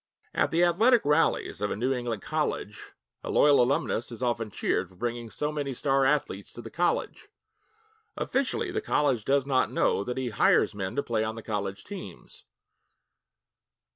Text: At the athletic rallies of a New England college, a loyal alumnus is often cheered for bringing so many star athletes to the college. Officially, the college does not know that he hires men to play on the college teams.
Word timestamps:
At 0.33 0.49
the 0.49 0.63
athletic 0.63 1.05
rallies 1.05 1.61
of 1.61 1.69
a 1.69 1.75
New 1.75 1.93
England 1.93 2.23
college, 2.23 2.93
a 3.23 3.29
loyal 3.29 3.61
alumnus 3.61 4.11
is 4.11 4.23
often 4.23 4.49
cheered 4.49 4.89
for 4.89 4.95
bringing 4.95 5.29
so 5.29 5.51
many 5.51 5.75
star 5.75 6.05
athletes 6.05 6.51
to 6.53 6.61
the 6.63 6.71
college. 6.71 7.29
Officially, 8.17 8.71
the 8.71 8.81
college 8.81 9.23
does 9.23 9.45
not 9.45 9.71
know 9.71 10.03
that 10.03 10.17
he 10.17 10.29
hires 10.31 10.73
men 10.73 10.95
to 10.95 11.03
play 11.03 11.23
on 11.23 11.35
the 11.35 11.43
college 11.43 11.83
teams. 11.83 12.45